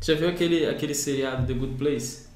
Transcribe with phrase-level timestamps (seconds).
[0.00, 2.28] Já viu aquele, aquele seriado The Good Place?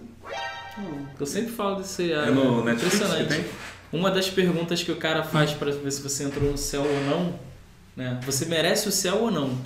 [1.18, 2.28] Eu sempre falo desse seriado.
[2.28, 3.28] É no Netflix que impressionante.
[3.28, 3.44] tem?
[3.92, 7.04] Uma das perguntas que o cara faz pra ver se você entrou no céu ou
[7.04, 7.38] não,
[7.94, 8.18] né?
[8.24, 9.56] Você merece o céu ou não?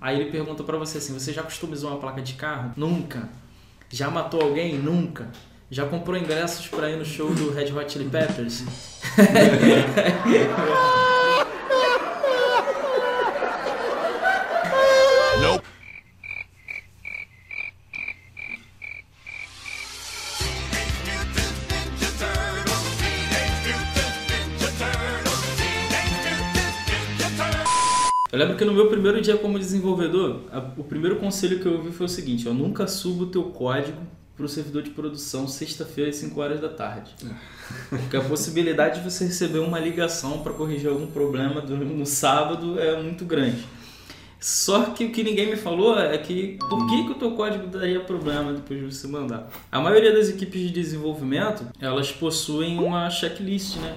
[0.00, 2.72] Aí ele pergunta pra você assim: você já customizou uma placa de carro?
[2.76, 3.28] Nunca.
[3.90, 4.78] Já matou alguém?
[4.78, 5.28] Nunca.
[5.70, 8.64] Já comprou ingressos pra ir no show do Red Hot Chili Peppers?
[28.36, 31.72] Eu lembro que no meu primeiro dia como desenvolvedor, a- o primeiro conselho que eu
[31.72, 33.96] ouvi foi o seguinte: ó, nunca suba o teu código
[34.36, 37.12] para o servidor de produção sexta-feira às 5 horas da tarde.
[37.88, 43.00] Porque a possibilidade de você receber uma ligação para corrigir algum problema no sábado é
[43.02, 43.64] muito grande.
[44.38, 47.68] Só que o que ninguém me falou é que por que, que o teu código
[47.68, 49.50] daria problema depois de você mandar?
[49.72, 53.96] A maioria das equipes de desenvolvimento, elas possuem uma checklist, né?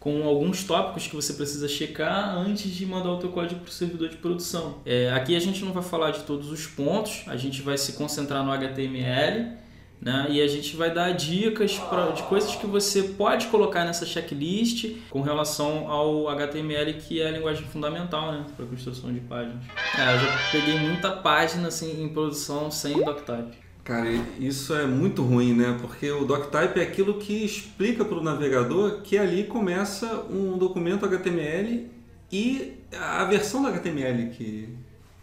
[0.00, 3.72] Com alguns tópicos que você precisa checar antes de mandar o teu código para o
[3.72, 4.78] servidor de produção.
[4.84, 7.92] É, aqui a gente não vai falar de todos os pontos, a gente vai se
[7.92, 9.60] concentrar no HTML,
[10.00, 10.26] né?
[10.30, 14.96] E a gente vai dar dicas pra, de coisas que você pode colocar nessa checklist
[15.10, 18.46] com relação ao HTML, que é a linguagem fundamental, né?
[18.56, 19.62] Para construção de páginas.
[19.98, 23.69] É, eu já peguei muita página assim, em produção sem doctype.
[23.84, 25.76] Cara, isso é muito ruim, né?
[25.80, 31.04] Porque o doctype é aquilo que explica para o navegador que ali começa um documento
[31.06, 31.88] HTML
[32.30, 34.68] e a versão do HTML que,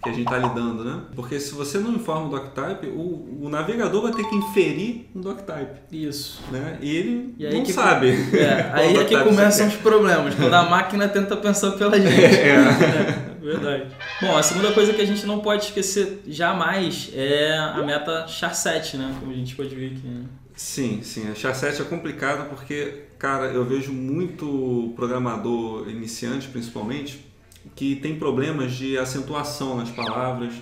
[0.04, 1.02] que a gente está lidando, né?
[1.16, 5.22] Porque se você não informa o doctype, o, o navegador vai ter que inferir um
[5.22, 6.42] doctype, Isso.
[6.52, 6.78] né?
[6.82, 8.10] E ele E não que- sabe.
[8.34, 12.20] É, aí é que começam os problemas, quando a máquina tenta pensar pela gente.
[12.22, 12.50] É.
[12.50, 13.88] É, verdade.
[14.22, 18.96] Bom, a segunda coisa que a gente não pode esquecer jamais é a meta char7,
[18.98, 19.16] né?
[19.20, 20.08] Como a gente pode ver aqui.
[20.08, 20.26] né?
[20.56, 21.30] Sim, sim.
[21.30, 27.26] A char7 é complicado porque, cara, eu vejo muito programador iniciante, principalmente,
[27.76, 30.54] que tem problemas de acentuação nas palavras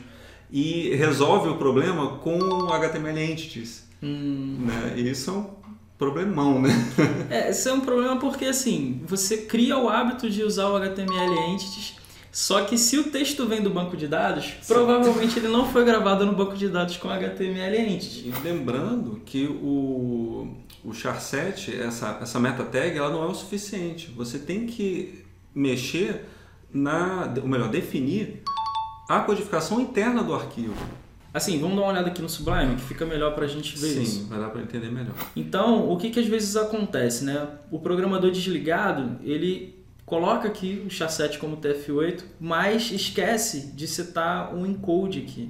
[0.52, 3.86] e resolve o problema com o HTML Entities.
[4.04, 4.94] Hum, Né?
[4.98, 5.50] E isso é um
[5.98, 6.70] problemão, né?
[7.30, 11.52] É, isso é um problema porque assim, você cria o hábito de usar o HTML
[11.54, 11.96] Entities,
[12.36, 16.26] só que se o texto vem do banco de dados, provavelmente ele não foi gravado
[16.26, 18.28] no banco de dados com HTML Entity.
[18.28, 20.54] E lembrando que o,
[20.84, 24.12] o char7, essa, essa meta tag, ela não é o suficiente.
[24.18, 25.24] Você tem que
[25.56, 26.26] mexer
[26.74, 28.44] na, ou melhor, definir
[29.08, 30.76] a codificação interna do arquivo.
[31.34, 34.02] Assim, vamos dar uma olhada aqui no Sublime, que fica melhor pra gente ver Sim,
[34.02, 34.28] isso.
[34.28, 35.16] vai dar para entender melhor.
[35.38, 37.48] Então, o que, que às vezes acontece, né?
[37.72, 39.75] O programador desligado, ele
[40.06, 45.50] coloca aqui o char7 como TF8, mas esquece de setar um encode aqui.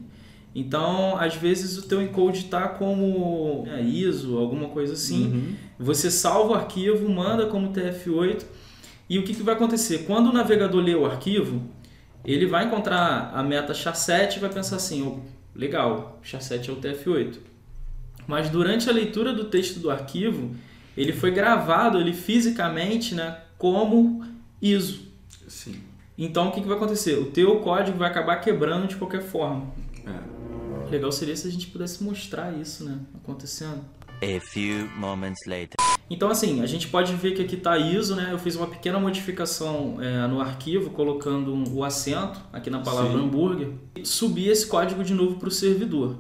[0.54, 5.26] Então, às vezes o teu encode está como é, ISO, alguma coisa assim.
[5.26, 5.56] Uhum.
[5.78, 8.44] Você salva o arquivo, manda como TF8
[9.10, 10.06] e o que, que vai acontecer?
[10.08, 11.62] Quando o navegador lê o arquivo,
[12.24, 15.20] ele vai encontrar a meta char7 e vai pensar assim, "Oh,
[15.54, 17.38] legal, char7 é o TF8.
[18.26, 20.56] Mas durante a leitura do texto do arquivo,
[20.98, 24.24] ele foi gravado ele fisicamente né, como
[24.62, 25.00] ISO.
[25.48, 25.76] Sim.
[26.18, 27.18] Então o que, que vai acontecer?
[27.18, 29.68] O teu código vai acabar quebrando de qualquer forma.
[30.06, 30.90] É.
[30.92, 33.82] Legal seria se a gente pudesse mostrar isso né, acontecendo.
[34.22, 35.76] A few moments later.
[36.10, 38.30] Então, assim, a gente pode ver que aqui está ISO, né?
[38.32, 43.12] Eu fiz uma pequena modificação é, no arquivo, colocando um- o acento aqui na palavra
[43.12, 43.26] Sim.
[43.26, 46.18] hambúrguer, e subi esse código de novo para o servidor.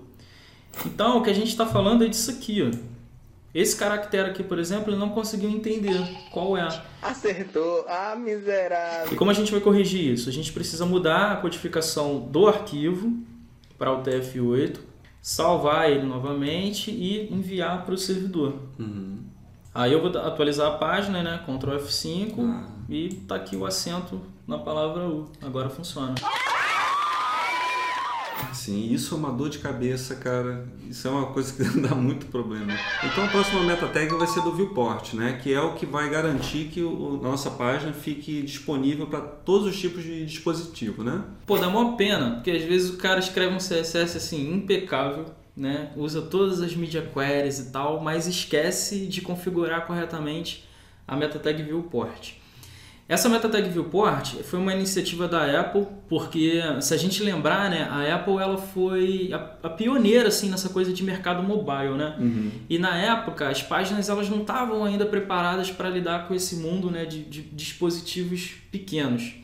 [0.86, 2.95] Então, o que a gente está falando é disso aqui, ó.
[3.56, 5.98] Esse caractere aqui, por exemplo, ele não conseguiu entender
[6.30, 6.68] qual é.
[7.02, 7.86] Acertou.
[7.88, 9.14] Ah, miserável.
[9.14, 10.28] E como a gente vai corrigir isso?
[10.28, 13.14] A gente precisa mudar a codificação do arquivo
[13.78, 14.78] para o TF8,
[15.22, 18.56] salvar ele novamente e enviar para o servidor.
[18.78, 19.20] Uhum.
[19.74, 21.42] Aí eu vou atualizar a página, né?
[21.46, 22.68] Ctrl F5 Ah.
[22.90, 25.30] e tá aqui o acento na palavra U.
[25.42, 26.14] Agora funciona.
[28.66, 30.66] Sim, isso é uma dor de cabeça, cara.
[30.90, 32.74] Isso é uma coisa que dá muito problema.
[33.04, 35.40] Então a próxima meta tag vai ser do viewport, né?
[35.42, 39.68] Que é o que vai garantir que o, a nossa página fique disponível para todos
[39.68, 41.24] os tipos de dispositivo, né?
[41.46, 45.26] Pô, dá mó pena, porque às vezes o cara escreve um CSS assim impecável,
[45.56, 45.92] né?
[45.96, 50.68] Usa todas as media queries e tal, mas esquece de configurar corretamente
[51.08, 52.34] a meta tag viewport.
[53.08, 57.88] Essa meta tag viewport foi uma iniciativa da Apple, porque se a gente lembrar, né,
[57.90, 62.16] a Apple ela foi a, a pioneira assim nessa coisa de mercado mobile, né?
[62.68, 66.90] E na época as páginas elas não estavam ainda preparadas para lidar com esse mundo,
[66.90, 69.36] né, de, de dispositivos pequenos.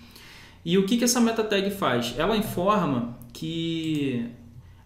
[0.66, 2.16] E o que, que essa meta tag faz?
[2.18, 4.28] Ela informa que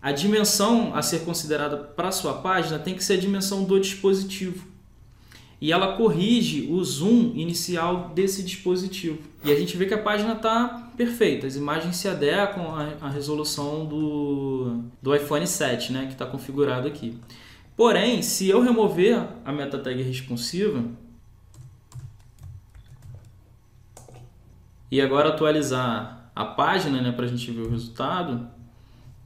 [0.01, 4.74] a dimensão a ser considerada para sua página tem que ser a dimensão do dispositivo.
[5.59, 9.19] E ela corrige o zoom inicial desse dispositivo.
[9.43, 13.85] E a gente vê que a página está perfeita, as imagens se adequam à, resolução
[13.85, 17.17] do, do iPhone 7, né, que está configurado aqui.
[17.75, 20.83] Porém, se eu remover a meta tag responsiva
[24.89, 28.47] e agora atualizar a página né, para a gente ver o resultado,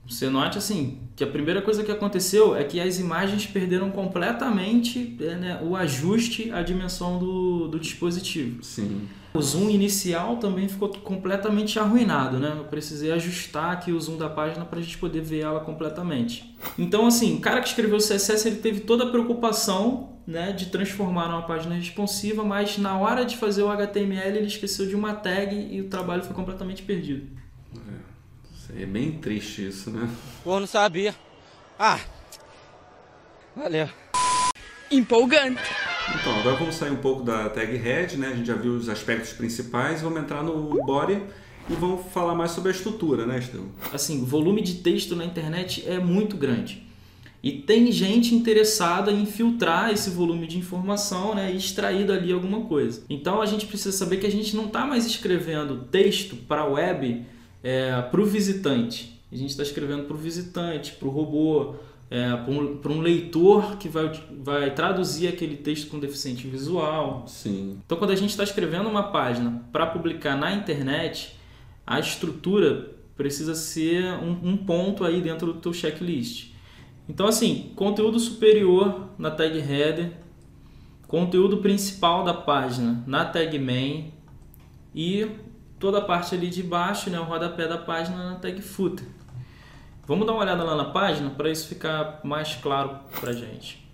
[0.09, 5.17] você note assim que a primeira coisa que aconteceu é que as imagens perderam completamente
[5.19, 8.63] é, né, o ajuste à dimensão do, do dispositivo.
[8.63, 9.07] Sim.
[9.33, 12.55] O zoom inicial também ficou completamente arruinado, né?
[12.57, 16.55] Eu precisei ajustar aqui o zoom da página para a gente poder ver ela completamente.
[16.79, 20.67] Então, assim, o cara que escreveu o CSS ele teve toda a preocupação né, de
[20.67, 25.13] transformar numa página responsiva, mas na hora de fazer o HTML ele esqueceu de uma
[25.13, 27.38] tag e o trabalho foi completamente perdido.
[28.77, 30.09] É bem triste isso, né?
[30.43, 31.15] Pô, não sabia.
[31.77, 31.99] Ah,
[33.55, 33.89] valeu.
[34.91, 35.61] Empolgante.
[36.19, 38.27] Então, agora vamos sair um pouco da tag head, né?
[38.27, 41.21] A gente já viu os aspectos principais, vamos entrar no body
[41.69, 43.69] e vamos falar mais sobre a estrutura, né, Estevão?
[43.93, 46.83] Assim, o volume de texto na internet é muito grande.
[47.41, 52.61] E tem gente interessada em filtrar esse volume de informação né, e extrair dali alguma
[52.61, 53.03] coisa.
[53.09, 56.65] Então a gente precisa saber que a gente não está mais escrevendo texto para a
[56.65, 57.25] web
[57.63, 59.19] é, para o visitante.
[59.31, 61.75] A gente está escrevendo para o visitante, para o robô,
[62.09, 64.11] é, para um, um, leitor que vai,
[64.41, 67.25] vai traduzir aquele texto com deficiente visual.
[67.27, 67.79] Sim.
[67.85, 71.35] Então, quando a gente está escrevendo uma página para publicar na internet,
[71.85, 76.51] a estrutura precisa ser um, um, ponto aí dentro do teu checklist.
[77.07, 80.13] Então, assim, conteúdo superior na tag header,
[81.07, 84.13] conteúdo principal da página na tag main
[84.95, 85.27] e
[85.79, 89.05] toda a parte ali de baixo, né, o rodapé da página na tag footer.
[90.05, 93.87] Vamos dar uma olhada lá na página para isso ficar mais claro para gente.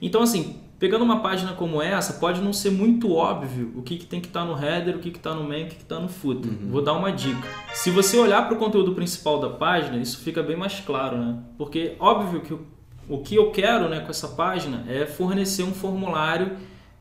[0.00, 4.04] Então, assim, pegando uma página como essa, pode não ser muito óbvio o que, que
[4.04, 6.08] tem que estar tá no header, o que está no main, o que está no
[6.08, 6.50] footer.
[6.50, 6.70] Uhum.
[6.70, 7.48] Vou dar uma dica.
[7.72, 11.38] Se você olhar para o conteúdo principal da página, isso fica bem mais claro, né?
[11.56, 12.66] Porque óbvio que o,
[13.08, 16.56] o que eu quero né, com essa página é fornecer um formulário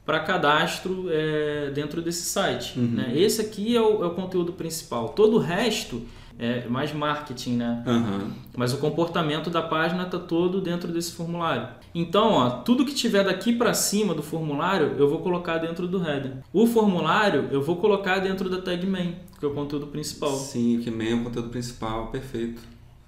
[0.06, 2.80] para cadastro é, dentro desse site.
[2.80, 2.88] Uhum.
[2.88, 3.14] Né?
[3.16, 5.10] Esse aqui é o, é o, conteúdo principal.
[5.10, 6.02] Todo o resto
[6.40, 7.84] é mais marketing, né?
[7.86, 8.32] Uhum.
[8.58, 11.68] Mas o comportamento da página está todo dentro desse formulário.
[11.94, 16.04] Então, ó, tudo que tiver daqui para cima do formulário, eu vou colocar dentro do
[16.04, 16.38] header.
[16.52, 20.32] O formulário eu vou colocar dentro da tag main, que é o conteúdo principal.
[20.32, 22.62] Sim, que main é o conteúdo principal, perfeito.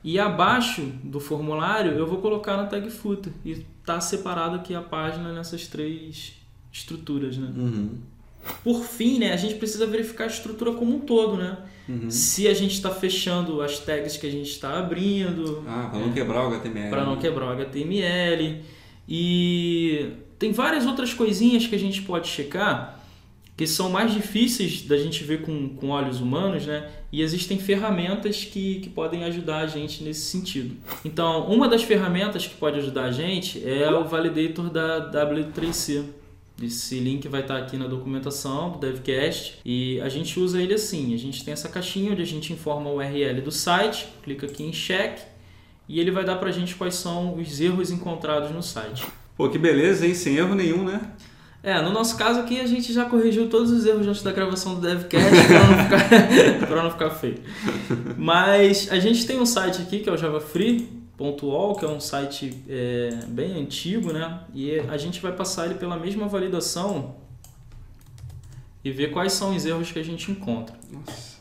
[0.04, 4.82] E abaixo do formulário eu vou colocar na tag footer e tá separado aqui a
[4.82, 6.43] página nessas três
[6.74, 7.54] estruturas, né?
[7.56, 7.92] Uhum.
[8.62, 11.60] Por fim, né, a gente precisa verificar a estrutura como um todo, né?
[11.88, 12.10] Uhum.
[12.10, 15.64] Se a gente está fechando as tags que a gente está abrindo.
[15.68, 16.90] Ah, para não é, quebrar o HTML.
[16.90, 18.62] Para não quebrar o HTML.
[19.08, 23.02] E tem várias outras coisinhas que a gente pode checar
[23.56, 26.90] que são mais difíceis da gente ver com, com olhos humanos, né?
[27.12, 30.76] E existem ferramentas que, que podem ajudar a gente nesse sentido.
[31.06, 36.04] Então, uma das ferramentas que pode ajudar a gente é o validator da W3C.
[36.62, 41.14] Esse link vai estar aqui na documentação do DevCast e a gente usa ele assim.
[41.14, 44.64] A gente tem essa caixinha onde a gente informa o URL do site, clica aqui
[44.64, 45.20] em check
[45.90, 49.06] e ele vai dar para a gente quais são os erros encontrados no site.
[49.36, 50.14] Pô, que beleza, hein?
[50.14, 51.02] Sem erro nenhum, né?
[51.64, 54.76] É, no nosso caso aqui a gente já corrigiu todos os erros antes da gravação
[54.76, 55.84] do DevCast para não,
[56.60, 57.40] ficar, não ficar feio.
[58.18, 61.88] Mas a gente tem um site aqui que é o Java Free, Pontual, que é
[61.88, 64.42] um site é, bem antigo, né?
[64.54, 67.16] E a gente vai passar ele pela mesma validação
[68.84, 70.76] e ver quais são os erros que a gente encontra.
[70.92, 71.34] Nossa.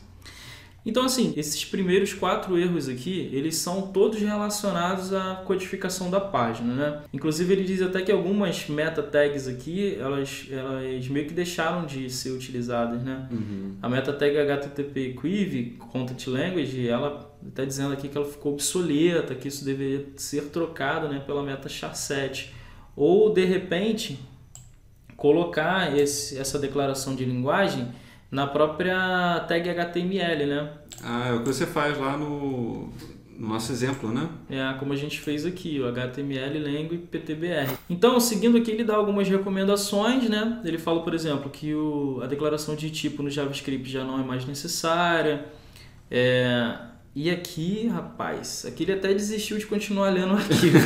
[0.85, 6.73] Então, assim, esses primeiros quatro erros aqui, eles são todos relacionados à codificação da página,
[6.73, 7.01] né?
[7.13, 12.09] Inclusive, ele diz até que algumas meta tags aqui, elas, elas meio que deixaram de
[12.09, 13.27] ser utilizadas, né?
[13.31, 13.77] Uhum.
[13.81, 19.35] A meta tag HTTP Quiv, Content Language, ela está dizendo aqui que ela ficou obsoleta,
[19.35, 22.49] que isso deveria ser trocado né, pela meta char7.
[22.95, 24.19] Ou, de repente,
[25.15, 27.87] colocar esse, essa declaração de linguagem
[28.29, 30.71] na própria tag HTML, né?
[31.03, 32.89] Ah, é o que você faz lá no,
[33.37, 34.27] no nosso exemplo, né?
[34.49, 36.59] É, como a gente fez aqui, o HTML,
[36.91, 37.77] e PTBR.
[37.89, 40.61] Então, seguindo aqui, ele dá algumas recomendações, né?
[40.63, 44.23] Ele fala, por exemplo, que o, a declaração de tipo no JavaScript já não é
[44.23, 45.45] mais necessária.
[46.09, 46.75] É,
[47.15, 50.79] e aqui, rapaz, aqui ele até desistiu de continuar lendo o arquivo.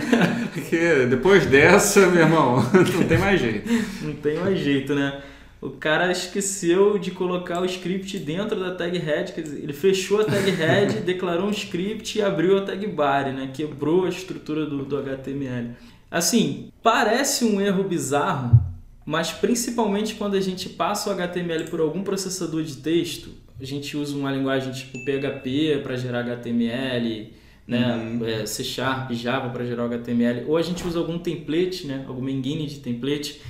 [0.54, 3.70] Porque depois dessa, meu irmão, não tem mais jeito.
[4.00, 5.22] Não tem mais jeito, né?
[5.60, 10.22] O cara esqueceu de colocar o script dentro da tag head, quer dizer, ele fechou
[10.22, 13.50] a tag head, declarou um script e abriu a tag body, né?
[13.52, 15.70] Quebrou a estrutura do, do HTML.
[16.10, 18.58] Assim, parece um erro bizarro,
[19.04, 23.96] mas principalmente quando a gente passa o HTML por algum processador de texto, a gente
[23.96, 27.32] usa uma linguagem tipo PHP para gerar HTML,
[27.66, 28.26] né, Uhum.
[28.26, 32.30] é, C Sharp, Java para gerar HTML, ou a gente usa algum template, né, alguma
[32.30, 33.40] engine de template.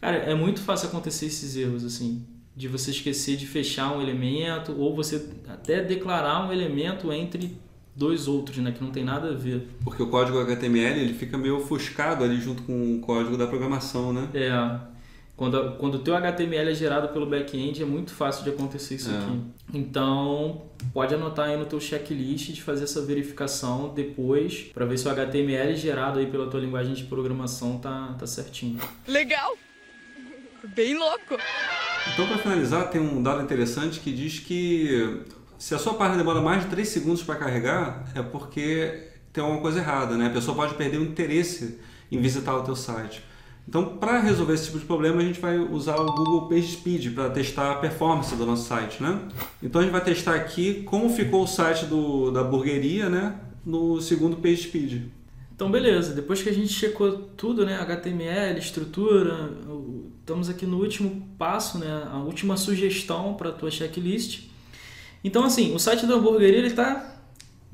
[0.00, 2.22] Cara, é muito fácil acontecer esses erros assim,
[2.54, 7.56] de você esquecer de fechar um elemento ou você até declarar um elemento entre
[7.96, 9.68] dois outros, né, que não tem nada a ver.
[9.82, 14.12] Porque o código HTML ele fica meio ofuscado ali junto com o código da programação,
[14.12, 14.28] né?
[14.34, 14.91] É.
[15.42, 19.10] Quando, quando o teu HTML é gerado pelo back-end, é muito fácil de acontecer isso
[19.10, 19.18] É.
[19.18, 19.40] aqui.
[19.74, 25.08] Então, pode anotar aí no teu checklist de fazer essa verificação depois, para ver se
[25.08, 28.78] o HTML gerado aí pela tua linguagem de programação tá, tá certinho.
[29.08, 29.56] Legal.
[30.76, 31.36] Bem louco.
[32.12, 35.22] Então, para finalizar, tem um dado interessante que diz que
[35.58, 39.60] se a sua página demora mais de 3 segundos para carregar, é porque tem alguma
[39.60, 40.28] coisa errada, né?
[40.28, 41.80] A pessoa pode perder o interesse
[42.12, 43.24] em visitar o teu site.
[43.68, 47.30] Então, para resolver esse tipo de problema, a gente vai usar o Google PageSpeed para
[47.30, 49.20] testar a performance do nosso site, né?
[49.62, 53.36] Então, a gente vai testar aqui como ficou o site do, da burgueria, né?
[53.64, 55.10] No segundo PageSpeed.
[55.54, 56.12] Então, beleza.
[56.12, 57.76] Depois que a gente checou tudo, né?
[57.76, 59.50] HTML, estrutura,
[60.20, 62.08] estamos aqui no último passo, né?
[62.10, 64.44] A última sugestão para a tua checklist.
[65.22, 67.11] Então, assim, o site da hamburgueria ele tá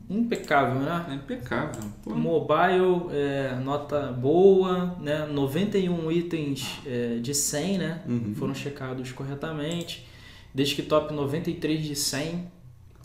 [0.09, 1.07] impecável, né?
[1.11, 1.83] É impecável.
[2.03, 2.15] Pô.
[2.15, 5.27] Mobile, é, nota boa, né?
[5.27, 8.03] 91 itens é, de 100, né?
[8.07, 8.35] Uhum.
[8.35, 10.07] Foram checados corretamente.
[10.55, 12.59] Desktop 93 de 100.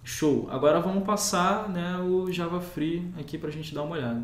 [0.05, 0.49] Show.
[0.51, 4.21] Agora vamos passar né, o Java Free aqui pra gente dar uma olhada.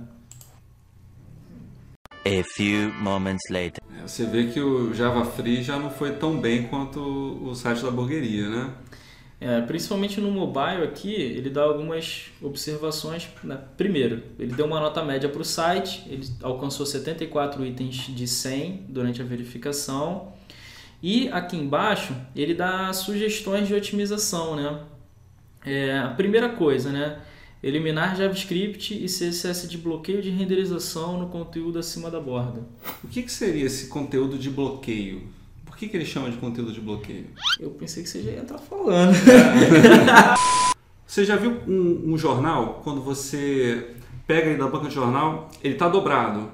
[2.26, 3.82] A few moments later.
[3.98, 7.82] É, Você vê que o Java Free já não foi tão bem quanto o site
[7.82, 8.74] da burgueria, né?
[9.42, 13.30] É, principalmente no mobile aqui, ele dá algumas observações.
[13.42, 13.58] né?
[13.78, 18.88] Primeiro, ele deu uma nota média para o site, ele alcançou 74 itens de 100
[18.90, 20.34] durante a verificação.
[21.02, 24.82] E aqui embaixo, ele dá sugestões de otimização, né?
[25.66, 27.20] É, a primeira coisa, né?
[27.64, 32.64] Eliminar JavaScript e CSS de bloqueio de renderização no conteúdo acima da borda.
[33.02, 35.39] O que, que seria esse conteúdo de bloqueio?
[35.80, 37.28] Que, que ele chama de conteúdo de bloqueio?
[37.58, 39.14] Eu pensei que você já ia entrar falando.
[41.08, 43.96] Você já viu um, um jornal, quando você
[44.28, 46.52] pega ele da banca de jornal, ele está dobrado.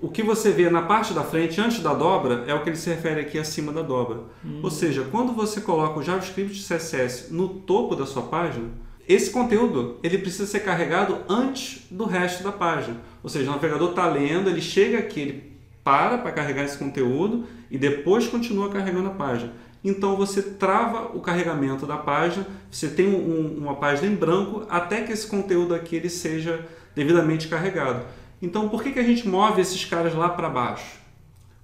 [0.00, 2.76] O que você vê na parte da frente, antes da dobra, é o que ele
[2.76, 4.20] se refere aqui acima da dobra.
[4.62, 8.68] Ou seja, quando você coloca o JavaScript CSS no topo da sua página,
[9.08, 12.98] esse conteúdo ele precisa ser carregado antes do resto da página.
[13.20, 17.46] Ou seja, o navegador está lendo, ele chega aqui, ele para para carregar esse conteúdo
[17.70, 19.52] e depois continua carregando a página.
[19.84, 25.02] Então você trava o carregamento da página, você tem um- uma página em branco até
[25.02, 28.04] que esse conteúdo aqui ele seja devidamente carregado.
[28.42, 30.98] Então por que, que a gente move esses caras lá para baixo?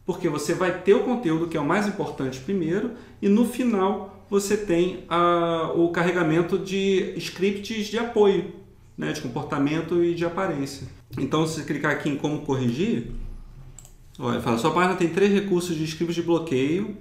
[0.05, 4.25] Porque você vai ter o conteúdo que é o mais importante primeiro e no final
[4.29, 8.53] você tem ah, o carregamento de scripts de apoio,
[8.97, 10.87] né, de comportamento e de aparência.
[11.19, 13.11] Então se clicar aqui em como corrigir,
[14.19, 16.97] Olha, fala, sua página tem três recursos de script de bloqueio,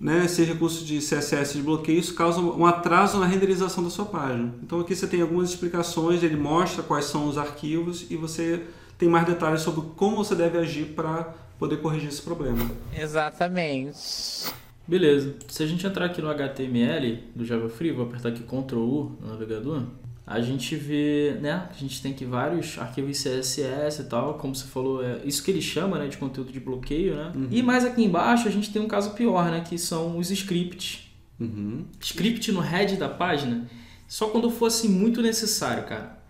[0.00, 0.24] né?
[0.24, 4.54] Esses recursos de CSS de bloqueio isso causa um atraso na renderização da sua página.
[4.62, 8.64] Então aqui você tem algumas explicações, ele mostra quais são os arquivos e você
[8.96, 12.70] tem mais detalhes sobre como você deve agir para poder corrigir esse problema.
[12.96, 14.50] Exatamente.
[14.88, 15.34] Beleza.
[15.48, 19.16] Se a gente entrar aqui no HTML do Java Free, vou apertar aqui Ctrl U
[19.20, 19.84] no navegador,
[20.26, 24.66] a gente vê, né, a gente tem aqui vários arquivos CSS e tal, como você
[24.66, 27.32] falou, é isso que ele chama, né, de conteúdo de bloqueio, né?
[27.50, 31.10] E mais aqui embaixo a gente tem um caso pior, né, que são os scripts.
[31.40, 31.84] Uhum.
[32.00, 33.68] Script no head da página,
[34.06, 36.20] só quando fosse muito necessário, cara.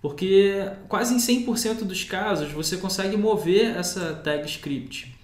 [0.00, 5.16] Porque quase em 100% dos casos você consegue mover essa tag script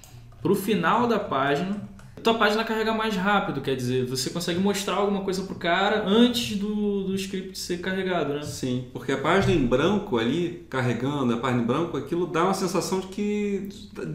[0.42, 1.80] para o final da página.
[2.22, 6.56] Tua página carrega mais rápido, quer dizer, você consegue mostrar alguma coisa pro cara antes
[6.56, 8.42] do, do script ser carregado, né?
[8.42, 12.54] Sim, porque a página em branco ali, carregando a página em branco, aquilo dá uma
[12.54, 13.68] sensação de que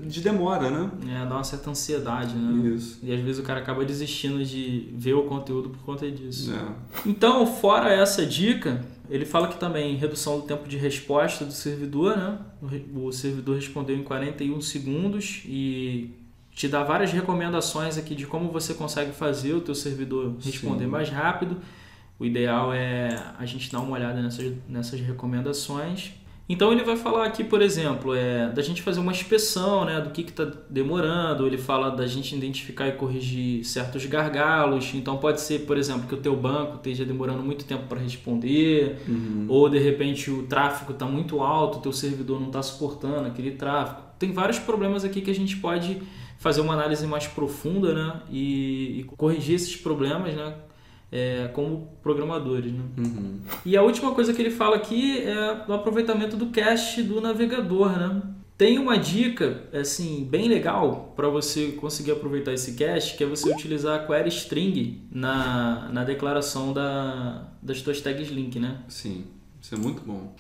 [0.03, 0.91] de demora, né?
[1.07, 2.69] É, dá uma certa ansiedade, né?
[2.69, 2.99] Isso.
[3.03, 6.51] E às vezes o cara acaba desistindo de ver o conteúdo por conta disso.
[6.51, 7.07] É.
[7.07, 12.17] Então, fora essa dica, ele fala que também redução do tempo de resposta do servidor,
[12.17, 12.37] né?
[12.95, 16.11] O servidor respondeu em 41 segundos e
[16.59, 20.89] te dá várias recomendações aqui de como você consegue fazer o teu servidor responder Sim.
[20.89, 21.55] mais rápido.
[22.19, 26.11] O ideal é a gente dar uma olhada nessas, nessas recomendações.
[26.49, 30.09] Então ele vai falar aqui, por exemplo, é, da gente fazer uma inspeção né, do
[30.09, 34.93] que está demorando, ele fala da gente identificar e corrigir certos gargalos.
[34.93, 38.97] Então pode ser, por exemplo, que o teu banco esteja demorando muito tempo para responder,
[39.47, 43.51] ou de repente o tráfego está muito alto, o teu servidor não está suportando aquele
[43.51, 44.01] tráfego.
[44.19, 46.01] Tem vários problemas aqui que a gente pode
[46.39, 50.55] fazer uma análise mais profunda né, e, e corrigir esses problemas né,
[51.11, 52.71] é, como programadores.
[52.71, 52.83] Né?
[52.97, 53.39] Uhum.
[53.65, 57.91] E a última coisa que ele fala aqui é o aproveitamento do cache do navegador,
[57.91, 58.21] né?
[58.57, 63.49] Tem uma dica, assim, bem legal para você conseguir aproveitar esse cache, que é você
[63.49, 68.79] utilizar a query string na, na declaração da, das tuas tags link, né?
[68.89, 69.23] Sim,
[69.61, 70.35] isso é muito bom.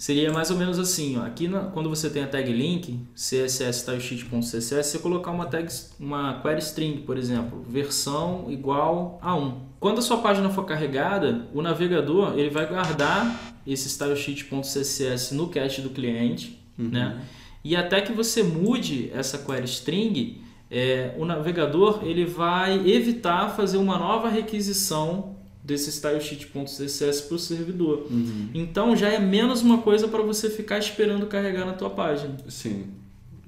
[0.00, 1.26] Seria mais ou menos assim, ó.
[1.26, 5.68] aqui na- quando você tem a tag link, css.stylesheet.css, você colocar uma tag,
[6.00, 9.60] uma query string, por exemplo, versão igual a 1.
[9.78, 15.82] Quando a sua página for carregada, o navegador ele vai guardar esse stylesheet.css no cache
[15.82, 17.20] do cliente, né?
[17.62, 20.40] E até que você mude essa query string,
[20.70, 25.36] é, o navegador ele vai evitar fazer uma nova requisição
[25.70, 28.06] desse stylesheet.css para o servidor.
[28.52, 32.86] Então já é menos uma coisa para você ficar esperando carregar na tua página, Sim,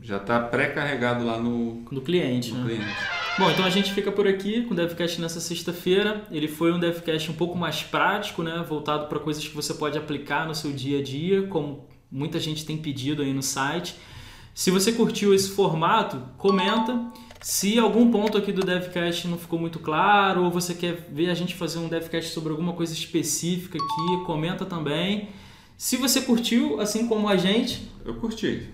[0.00, 2.52] já está pré-carregado lá no, no cliente.
[2.52, 2.76] no né?
[2.76, 2.96] cliente.
[3.38, 6.22] Bom, então a gente fica por aqui com o DevCast nessa sexta-feira.
[6.30, 8.64] Ele foi um DevCast um pouco mais prático, né?
[8.68, 12.64] voltado para coisas que você pode aplicar no seu dia a dia, como muita gente
[12.64, 13.96] tem pedido aí no site.
[14.54, 17.00] Se você curtiu esse formato, comenta.
[17.42, 21.34] Se algum ponto aqui do DevCast não ficou muito claro, ou você quer ver a
[21.34, 25.28] gente fazer um DevCast sobre alguma coisa específica aqui, comenta também.
[25.76, 28.68] Se você curtiu, assim como a gente, Eu curti.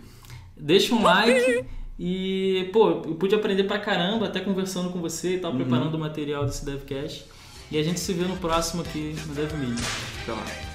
[0.55, 1.65] deixa um like
[1.99, 5.99] e, pô, eu pude aprender pra caramba, até conversando com você e tal, preparando o
[5.99, 7.25] material desse DevCast.
[7.71, 9.85] E a gente se vê no próximo aqui no DevMedia.
[10.23, 10.68] Até lá.